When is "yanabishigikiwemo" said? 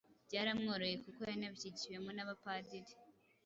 1.31-2.09